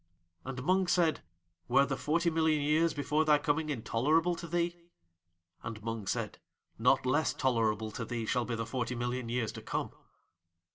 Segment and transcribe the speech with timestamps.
[0.43, 1.21] And Mung said:
[1.67, 4.75] "Were the forty million years before thy coming intolerable to thee?"
[5.61, 6.39] And Mung said:
[6.79, 9.91] "Not less tolerable to thee shall be the forty million years to come!"